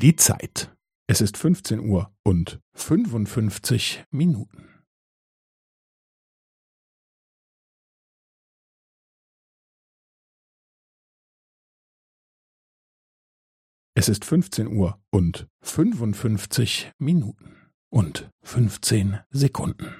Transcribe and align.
Die 0.00 0.16
Zeit. 0.16 0.74
Es 1.08 1.20
ist 1.20 1.36
15 1.36 1.78
Uhr 1.78 2.10
und 2.24 2.58
55 2.72 4.02
Minuten. 4.10 4.82
Es 13.94 14.08
ist 14.08 14.24
15 14.24 14.68
Uhr 14.68 14.98
und 15.10 15.46
55 15.60 16.92
Minuten 16.98 17.70
und 17.92 18.30
15 18.42 19.20
Sekunden. 19.28 19.99